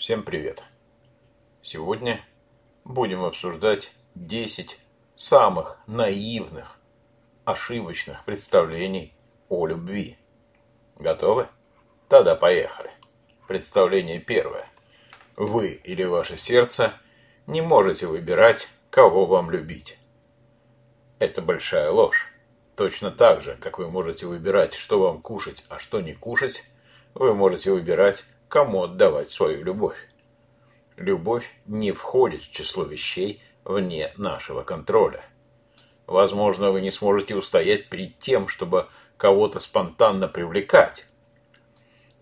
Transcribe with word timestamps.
Всем 0.00 0.22
привет! 0.22 0.64
Сегодня 1.60 2.24
будем 2.84 3.22
обсуждать 3.22 3.92
10 4.14 4.80
самых 5.14 5.78
наивных, 5.86 6.78
ошибочных 7.44 8.24
представлений 8.24 9.12
о 9.50 9.66
любви. 9.66 10.16
Готовы? 10.98 11.48
Тогда 12.08 12.34
поехали. 12.34 12.90
Представление 13.46 14.20
первое. 14.20 14.66
Вы 15.36 15.72
или 15.84 16.04
ваше 16.04 16.38
сердце 16.38 16.94
не 17.46 17.60
можете 17.60 18.06
выбирать, 18.06 18.68
кого 18.88 19.26
вам 19.26 19.50
любить. 19.50 19.98
Это 21.18 21.42
большая 21.42 21.90
ложь. 21.90 22.32
Точно 22.74 23.10
так 23.10 23.42
же, 23.42 23.54
как 23.60 23.78
вы 23.78 23.90
можете 23.90 24.24
выбирать, 24.24 24.72
что 24.72 24.98
вам 24.98 25.20
кушать, 25.20 25.62
а 25.68 25.78
что 25.78 26.00
не 26.00 26.14
кушать, 26.14 26.64
вы 27.12 27.34
можете 27.34 27.70
выбирать, 27.70 28.24
кому 28.50 28.82
отдавать 28.82 29.30
свою 29.30 29.62
любовь. 29.64 29.96
Любовь 30.96 31.54
не 31.66 31.92
входит 31.92 32.42
в 32.42 32.50
число 32.50 32.84
вещей 32.84 33.40
вне 33.64 34.12
нашего 34.16 34.62
контроля. 34.62 35.24
Возможно, 36.06 36.72
вы 36.72 36.80
не 36.80 36.90
сможете 36.90 37.36
устоять 37.36 37.88
перед 37.88 38.18
тем, 38.18 38.48
чтобы 38.48 38.88
кого-то 39.16 39.60
спонтанно 39.60 40.26
привлекать. 40.26 41.06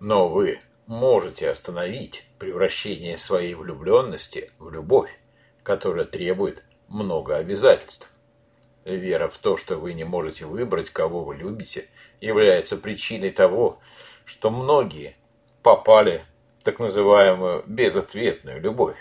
Но 0.00 0.28
вы 0.28 0.60
можете 0.86 1.48
остановить 1.48 2.27
превращение 2.38 3.16
своей 3.16 3.55
влюбленности 3.55 4.52
в 4.58 4.70
любовь, 4.70 5.19
которая 5.62 6.05
требует 6.05 6.62
много 6.88 7.36
обязательств. 7.36 8.12
Вера 8.84 9.28
в 9.28 9.38
то, 9.38 9.56
что 9.56 9.77
вы 9.77 9.95
не 9.95 10.05
можете 10.05 10.45
выбрать, 10.45 10.91
кого 10.91 11.24
вы 11.24 11.36
любите, 11.36 11.88
является 12.20 12.77
причиной 12.77 13.30
того, 13.30 13.78
что 14.27 14.50
многие 14.50 15.16
попали 15.62 16.25
в 16.61 16.65
так 16.65 16.79
называемую 16.79 17.65
безответную 17.67 18.61
любовь. 18.61 18.97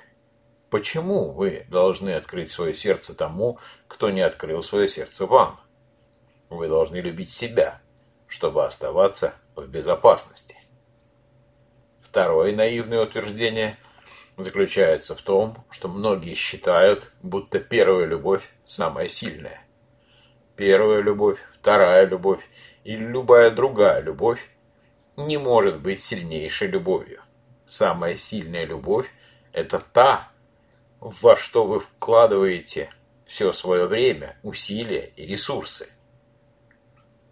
Почему 0.70 1.32
вы 1.32 1.66
должны 1.70 2.12
открыть 2.12 2.52
свое 2.52 2.74
сердце 2.74 3.16
тому, 3.16 3.58
кто 3.88 4.10
не 4.10 4.22
открыл 4.22 4.62
свое 4.62 4.88
сердце 4.88 5.26
вам? 5.26 5.60
Вы 6.50 6.68
должны 6.68 6.98
любить 6.98 7.32
себя, 7.32 7.82
чтобы 8.28 8.66
оставаться 8.66 9.34
в 9.56 9.66
безопасности. 9.68 10.58
Второе 12.02 12.56
наивное 12.56 13.04
утверждение 13.04 13.78
заключается 14.38 15.16
в 15.16 15.22
том, 15.22 15.66
что 15.70 15.88
многие 15.88 16.34
считают, 16.34 17.12
будто 17.22 17.60
первая 17.60 18.06
любовь 18.06 18.44
самая 18.66 19.08
сильная. 19.08 19.62
Первая 20.56 21.02
любовь, 21.02 21.40
вторая 21.60 22.06
любовь 22.06 22.44
или 22.84 23.04
любая 23.06 23.52
другая 23.52 24.02
любовь 24.02 24.50
не 25.18 25.38
может 25.38 25.82
быть 25.82 26.02
сильнейшей 26.02 26.68
любовью. 26.70 27.22
Самая 27.66 28.16
сильная 28.16 28.66
любовь– 28.66 29.12
это 29.52 29.80
та, 29.80 30.32
во 31.00 31.36
что 31.36 31.66
вы 31.66 31.80
вкладываете 31.82 32.90
все 33.26 33.52
свое 33.52 33.88
время, 33.88 34.38
усилия 34.44 35.12
и 35.16 35.26
ресурсы. 35.26 35.90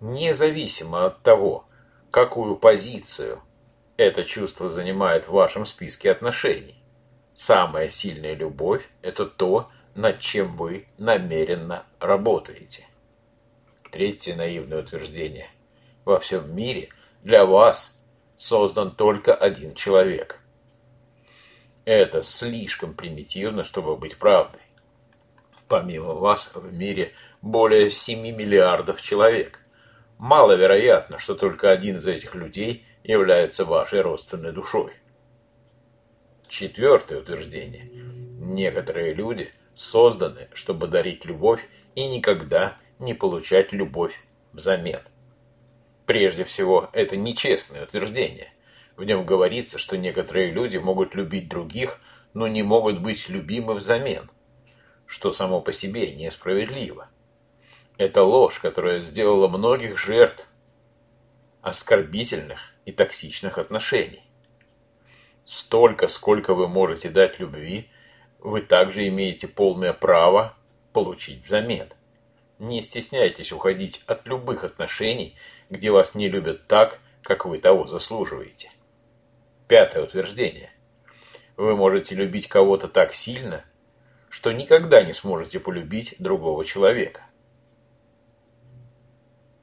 Независимо 0.01 1.05
от 1.05 1.21
того, 1.21 1.65
какую 2.11 2.57
позицию 2.57 3.41
это 3.97 4.25
чувство 4.25 4.67
занимает 4.67 5.27
в 5.27 5.31
вашем 5.31 5.65
списке 5.65 6.11
отношений. 6.11 6.83
Самая 7.33 7.89
сильная 7.89 8.33
любовь– 8.33 8.89
это 9.01 9.25
то, 9.25 9.69
над 9.93 10.19
чем 10.19 10.57
вы 10.57 10.87
намеренно 10.97 11.85
работаете. 11.99 12.85
Третье 13.91 14.35
наивное 14.35 14.81
утверждение. 14.81 15.49
Во 16.03 16.19
всем 16.19 16.53
мире 16.53 16.89
для 17.25 17.43
вас 17.43 18.05
создан 18.37 18.95
только 18.95 19.33
один 19.33 19.73
человек. 19.73 20.39
Это 21.83 22.21
слишком 22.21 22.93
примитивно, 22.93 23.63
чтобы 23.63 23.97
быть 23.97 24.17
правдой. 24.17 24.61
Помимо 25.67 26.13
вас 26.13 26.51
в 26.53 26.71
мире 26.71 27.13
более 27.41 27.89
7 27.89 28.19
миллиардов 28.21 29.01
человек. 29.01 29.59
Маловероятно, 30.19 31.17
что 31.17 31.33
только 31.33 31.71
один 31.71 31.97
из 31.97 32.05
этих 32.05 32.35
людей 32.35 32.85
является 33.03 33.65
вашей 33.65 34.01
родственной 34.01 34.51
душой. 34.51 34.93
Четвертое 36.47 37.21
утверждение. 37.21 37.89
Некоторые 37.91 39.15
люди 39.15 39.51
созданы, 39.73 40.47
чтобы 40.53 40.85
дарить 40.87 41.25
любовь 41.25 41.67
и 41.95 42.07
никогда 42.07 42.77
не 42.99 43.15
получать 43.15 43.73
любовь 43.73 44.23
взамен. 44.53 45.01
Прежде 46.05 46.43
всего, 46.43 46.89
это 46.93 47.17
нечестное 47.17 47.83
утверждение. 47.83 48.53
В 48.95 49.03
нем 49.03 49.25
говорится, 49.25 49.77
что 49.77 49.97
некоторые 49.97 50.51
люди 50.51 50.77
могут 50.77 51.15
любить 51.15 51.49
других, 51.49 51.99
но 52.33 52.47
не 52.47 52.63
могут 52.63 53.01
быть 53.01 53.27
любимы 53.27 53.73
взамен, 53.73 54.29
что 55.05 55.31
само 55.31 55.61
по 55.61 55.73
себе 55.73 56.13
несправедливо. 56.15 57.09
Это 57.97 58.23
ложь, 58.23 58.59
которая 58.59 58.99
сделала 58.99 59.47
многих 59.47 59.97
жертв 59.97 60.47
оскорбительных 61.61 62.73
и 62.85 62.91
токсичных 62.91 63.57
отношений. 63.57 64.21
Столько, 65.43 66.07
сколько 66.07 66.53
вы 66.53 66.67
можете 66.67 67.09
дать 67.09 67.39
любви, 67.39 67.89
вы 68.39 68.61
также 68.61 69.07
имеете 69.07 69.47
полное 69.47 69.93
право 69.93 70.55
получить 70.93 71.43
взамен. 71.43 71.87
Не 72.59 72.81
стесняйтесь 72.81 73.51
уходить 73.51 74.01
от 74.07 74.27
любых 74.27 74.63
отношений, 74.63 75.35
где 75.69 75.91
вас 75.91 76.15
не 76.15 76.29
любят 76.29 76.67
так, 76.67 76.99
как 77.21 77.45
вы 77.45 77.57
того 77.57 77.87
заслуживаете. 77.87 78.71
Пятое 79.67 80.03
утверждение. 80.03 80.71
Вы 81.57 81.75
можете 81.75 82.15
любить 82.15 82.47
кого-то 82.47 82.87
так 82.87 83.13
сильно, 83.13 83.65
что 84.29 84.51
никогда 84.51 85.01
не 85.01 85.13
сможете 85.13 85.59
полюбить 85.59 86.15
другого 86.19 86.63
человека. 86.63 87.25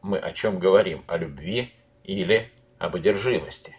Мы 0.03 0.19
о 0.19 0.33
чем 0.33 0.59
говорим? 0.59 1.05
О 1.07 1.17
любви 1.17 1.73
или 2.05 2.51
об 2.79 2.97
одержимости? 2.97 3.77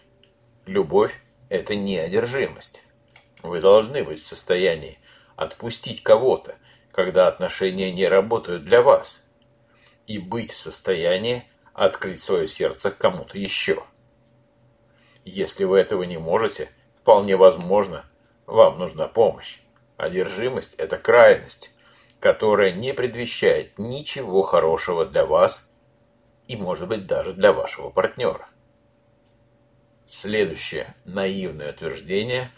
Любовь– 0.65 1.13
это 1.49 1.75
не 1.75 1.97
одержимость. 1.97 2.83
Вы 3.41 3.59
должны 3.59 4.03
быть 4.03 4.21
в 4.21 4.25
состоянии 4.25 4.97
отпустить 5.35 6.01
кого-то, 6.01 6.55
когда 6.93 7.27
отношения 7.27 7.91
не 7.91 8.07
работают 8.07 8.63
для 8.63 8.81
вас, 8.81 9.25
и 10.05 10.19
быть 10.19 10.51
в 10.51 10.59
состоянии 10.59 11.43
открыть 11.73 12.21
свое 12.21 12.47
сердце 12.47 12.91
кому-то 12.91 13.37
еще. 13.37 13.83
Если 15.25 15.63
вы 15.63 15.79
этого 15.79 16.03
не 16.03 16.17
можете, 16.17 16.69
вполне 17.01 17.35
возможно, 17.35 18.05
вам 18.45 18.77
нужна 18.77 19.07
помощь. 19.07 19.59
Одержимость– 19.97 20.75
это 20.77 20.97
крайность, 20.97 21.71
которая 22.19 22.71
не 22.71 22.93
предвещает 22.93 23.79
ничего 23.79 24.43
хорошего 24.43 25.05
для 25.05 25.25
вас 25.25 25.75
и, 26.47 26.55
может 26.55 26.87
быть, 26.87 27.07
даже 27.07 27.33
для 27.33 27.53
вашего 27.53 27.89
партнера. 27.89 28.47
Следующее 30.05 30.95
наивное 31.05 31.71
утверждение, 31.71 32.51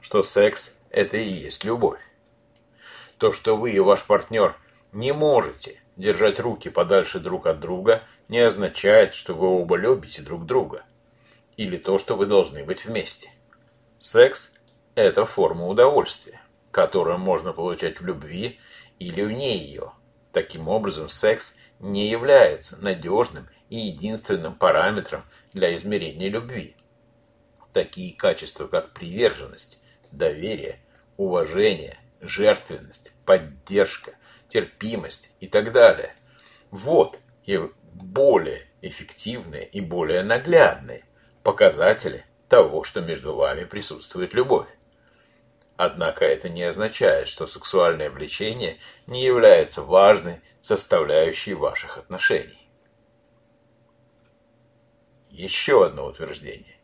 что 0.00 0.22
секс– 0.22 0.82
это 0.90 1.18
и 1.18 1.28
есть 1.28 1.64
любовь. 1.64 2.00
То, 3.22 3.30
что 3.30 3.56
вы 3.56 3.70
и 3.70 3.78
ваш 3.78 4.02
партнер 4.02 4.56
не 4.90 5.12
можете 5.12 5.80
держать 5.96 6.40
руки 6.40 6.70
подальше 6.70 7.20
друг 7.20 7.46
от 7.46 7.60
друга, 7.60 8.02
не 8.26 8.40
означает, 8.40 9.14
что 9.14 9.34
вы 9.34 9.46
оба 9.46 9.76
любите 9.76 10.22
друг 10.22 10.44
друга. 10.44 10.82
Или 11.56 11.76
то, 11.76 11.98
что 11.98 12.16
вы 12.16 12.26
должны 12.26 12.64
быть 12.64 12.84
вместе. 12.84 13.30
Секс– 14.00 14.58
это 14.96 15.24
форма 15.24 15.68
удовольствия, 15.68 16.40
которую 16.72 17.18
можно 17.18 17.52
получать 17.52 18.00
в 18.00 18.04
любви 18.04 18.58
или 18.98 19.22
вне 19.22 19.56
ее. 19.56 19.92
Таким 20.32 20.66
образом, 20.66 21.08
секс 21.08 21.60
не 21.78 22.08
является 22.08 22.82
надежным 22.82 23.48
и 23.68 23.76
единственным 23.76 24.56
параметром 24.56 25.22
для 25.52 25.76
измерения 25.76 26.28
любви. 26.28 26.74
Такие 27.72 28.16
качества, 28.16 28.66
как 28.66 28.92
приверженность, 28.92 29.78
доверие, 30.10 30.80
уважение, 31.16 31.98
жертвенность, 32.22 33.12
поддержка, 33.26 34.14
терпимость 34.48 35.30
и 35.40 35.48
так 35.48 35.72
далее. 35.72 36.14
Вот 36.70 37.18
и 37.44 37.60
более 37.92 38.66
эффективные 38.80 39.66
и 39.66 39.80
более 39.80 40.22
наглядные 40.22 41.04
показатели 41.42 42.24
того, 42.48 42.84
что 42.84 43.00
между 43.00 43.34
вами 43.34 43.64
присутствует 43.64 44.32
любовь. 44.32 44.68
Однако 45.76 46.24
это 46.24 46.48
не 46.48 46.62
означает, 46.62 47.28
что 47.28 47.46
сексуальное 47.46 48.08
влечение 48.08 48.78
не 49.06 49.24
является 49.24 49.82
важной 49.82 50.40
составляющей 50.60 51.54
ваших 51.54 51.98
отношений. 51.98 52.68
Еще 55.28 55.86
одно 55.86 56.06
утверждение. 56.06 56.76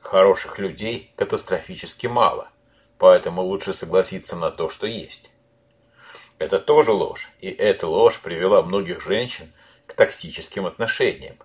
Хороших 0.00 0.58
людей 0.58 1.12
катастрофически 1.16 2.06
мало– 2.06 2.48
поэтому 3.00 3.40
лучше 3.42 3.72
согласиться 3.72 4.36
на 4.36 4.50
то, 4.50 4.68
что 4.68 4.86
есть. 4.86 5.30
Это 6.38 6.58
тоже 6.58 6.92
ложь, 6.92 7.30
и 7.40 7.48
эта 7.48 7.86
ложь 7.86 8.20
привела 8.20 8.62
многих 8.62 9.00
женщин 9.00 9.52
к 9.86 9.94
токсическим 9.94 10.66
отношениям. 10.66 11.38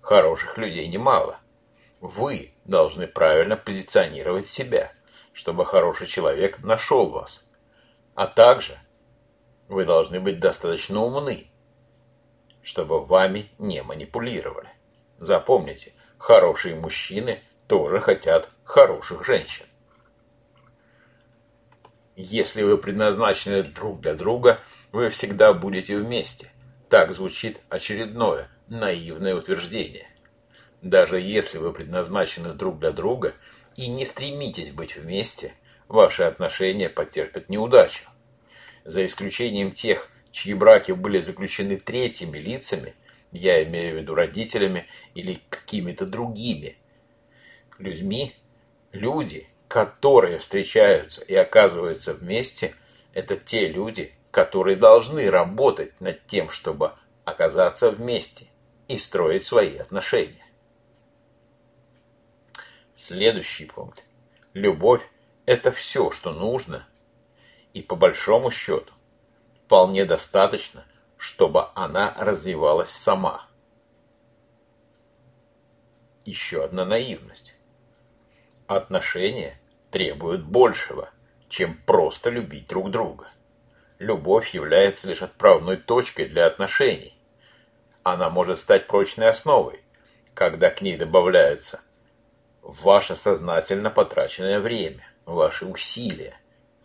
Хороших 0.00 0.56
людей 0.56 0.88
немало. 0.88 1.38
Вы 2.00 2.54
должны 2.64 3.06
правильно 3.06 3.56
позиционировать 3.56 4.48
себя. 4.48 4.92
чтобы 5.34 5.64
хороший 5.64 6.06
человек 6.06 6.62
нашел 6.62 7.08
вас. 7.08 7.50
А 8.14 8.26
также 8.26 8.78
вы 9.66 9.86
должны 9.86 10.20
быть 10.20 10.40
достаточно 10.40 11.00
умны, 11.00 11.46
чтобы 12.62 13.02
вами 13.02 13.48
не 13.56 13.82
манипулировали. 13.82 14.68
Запомните, 15.16 15.94
хорошие 16.18 16.74
мужчины 16.74 17.40
тоже 17.66 17.98
хотят 17.98 18.50
хороших 18.62 19.24
женщин. 19.24 19.64
Если 22.14 22.62
вы 22.62 22.76
предназначены 22.76 23.62
друг 23.62 24.00
для 24.00 24.14
друга, 24.14 24.60
вы 24.92 25.08
всегда 25.08 25.54
будете 25.54 25.96
вместе. 25.96 26.50
Так 26.90 27.12
звучит 27.12 27.60
очередное 27.70 28.50
наивное 28.68 29.34
утверждение. 29.34 30.06
Даже 30.82 31.18
если 31.20 31.56
вы 31.56 31.72
предназначены 31.72 32.52
друг 32.52 32.78
для 32.80 32.90
друга 32.90 33.34
и 33.76 33.86
не 33.86 34.04
стремитесь 34.04 34.72
быть 34.72 34.96
вместе, 34.96 35.54
ваши 35.88 36.24
отношения 36.24 36.90
потерпят 36.90 37.48
неудачу. 37.48 38.04
За 38.84 39.06
исключением 39.06 39.72
тех, 39.72 40.10
чьи 40.32 40.52
браки 40.52 40.92
были 40.92 41.20
заключены 41.20 41.78
третьими 41.78 42.36
лицами, 42.36 42.94
я 43.30 43.62
имею 43.64 43.94
в 43.94 44.00
виду 44.02 44.14
родителями 44.14 44.86
или 45.14 45.40
какими-то 45.48 46.04
другими 46.04 46.76
людьми, 47.78 48.34
люди, 48.92 49.48
которые 49.72 50.38
встречаются 50.38 51.24
и 51.24 51.34
оказываются 51.34 52.12
вместе, 52.12 52.74
это 53.14 53.38
те 53.38 53.68
люди, 53.68 54.14
которые 54.30 54.76
должны 54.76 55.30
работать 55.30 55.98
над 55.98 56.26
тем, 56.26 56.50
чтобы 56.50 56.92
оказаться 57.24 57.90
вместе 57.90 58.48
и 58.86 58.98
строить 58.98 59.44
свои 59.44 59.78
отношения. 59.78 60.44
Следующий 62.96 63.64
пункт. 63.64 64.04
Любовь– 64.52 65.00
это 65.46 65.72
все, 65.72 66.10
что 66.10 66.32
нужно, 66.32 66.86
и 67.72 67.80
по 67.80 67.96
большому 67.96 68.50
счету 68.50 68.92
вполне 69.64 70.04
достаточно, 70.04 70.84
чтобы 71.16 71.68
она 71.74 72.14
развивалась 72.18 72.90
сама. 72.90 73.48
Еще 76.26 76.62
одна 76.62 76.84
наивность. 76.84 77.54
Отношения 78.66 79.58
требуют 79.92 80.42
большего, 80.42 81.10
чем 81.48 81.76
просто 81.86 82.30
любить 82.30 82.66
друг 82.66 82.90
друга. 82.90 83.28
Любовь 83.98 84.54
является 84.54 85.06
лишь 85.06 85.22
отправной 85.22 85.76
точкой 85.76 86.26
для 86.26 86.46
отношений. 86.46 87.16
Она 88.02 88.30
может 88.30 88.58
стать 88.58 88.88
прочной 88.88 89.28
основой, 89.28 89.84
когда 90.34 90.70
к 90.70 90.82
ней 90.82 90.96
добавляется 90.96 91.82
ваше 92.62 93.14
сознательно 93.14 93.90
потраченное 93.90 94.60
время, 94.60 95.04
ваши 95.26 95.66
усилия, 95.66 96.36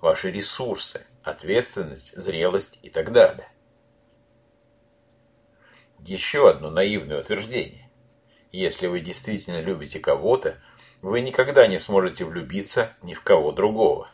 ваши 0.02 0.30
ресурсы, 0.30 1.08
ответственность, 1.24 2.16
зрелость 2.16 2.78
и 2.84 2.90
так 2.90 3.12
далее. 3.12 3.50
Еще 6.00 6.50
одно 6.50 6.70
наивное 6.70 7.22
утверждение. 7.22 7.87
Если 8.60 8.88
вы 8.88 9.02
действительно 9.02 9.62
любите 9.62 10.00
кого-то, 10.00 10.58
вы 11.04 11.22
никогда 11.22 11.68
не 11.68 11.78
сможете 11.78 12.26
влюбиться 12.26 12.92
ни 13.04 13.14
в 13.14 13.22
кого 13.22 13.52
другого. 13.52 14.10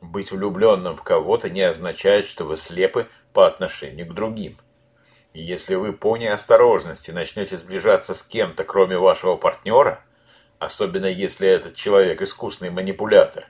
Быть 0.00 0.32
влюбленным 0.32 0.96
в 0.96 1.04
кого-то 1.04 1.48
не 1.48 1.62
означает, 1.62 2.26
что 2.26 2.44
вы 2.44 2.56
слепы 2.56 3.06
по 3.32 3.46
отношению 3.46 4.08
к 4.08 4.12
другим. 4.12 4.58
И 5.34 5.40
если 5.40 5.76
вы 5.76 5.92
по 5.92 6.16
неосторожности 6.16 7.12
начнете 7.12 7.56
сближаться 7.56 8.12
с 8.14 8.24
кем-то, 8.24 8.64
кроме 8.64 8.98
вашего 8.98 9.36
партнера, 9.36 10.04
особенно 10.58 11.06
если 11.06 11.46
этот 11.46 11.76
человек 11.76 12.22
искусный 12.22 12.70
манипулятор, 12.70 13.46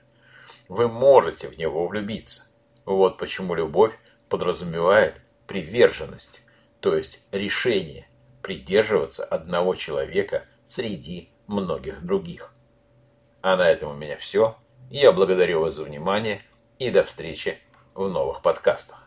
вы 0.69 0.87
можете 0.87 1.49
в 1.49 1.57
него 1.57 1.87
влюбиться. 1.87 2.43
Вот 2.85 3.17
почему 3.17 3.55
любовь 3.55 3.95
подразумевает 4.29 5.15
приверженность, 5.47 6.43
то 6.81 6.95
есть 6.95 7.25
решение 7.33 8.07
придерживаться 8.43 9.25
одного 9.25 9.75
человека 9.75 10.45
среди 10.67 11.31
многих 11.47 12.05
других. 12.05 12.53
А 13.41 13.57
на 13.57 13.69
этом 13.69 13.93
у 13.93 13.95
меня 13.95 14.17
все. 14.17 14.57
Я 14.91 15.13
благодарю 15.13 15.61
вас 15.61 15.75
за 15.75 15.85
внимание 15.85 16.43
и 16.79 16.91
до 16.91 17.05
встречи 17.05 17.59
в 17.95 18.09
новых 18.09 18.43
подкастах. 18.43 19.02